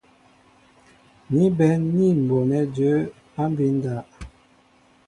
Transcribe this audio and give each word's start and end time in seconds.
Ni 1.35 1.43
bɛ̌n 1.57 1.79
ní 1.95 2.05
m̀bonɛ́ 2.21 2.61
jə̌ 2.75 2.95
á 3.41 3.43
mbí' 3.51 3.73
ndáp. 3.77 4.07